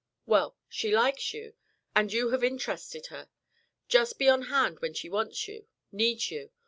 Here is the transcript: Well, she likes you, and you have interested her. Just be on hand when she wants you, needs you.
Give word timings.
Well, 0.25 0.57
she 0.67 0.91
likes 0.91 1.31
you, 1.31 1.53
and 1.95 2.11
you 2.11 2.29
have 2.31 2.43
interested 2.43 3.05
her. 3.13 3.29
Just 3.87 4.17
be 4.17 4.27
on 4.27 4.45
hand 4.45 4.79
when 4.79 4.95
she 4.95 5.09
wants 5.11 5.47
you, 5.47 5.67
needs 5.91 6.31
you. 6.31 6.49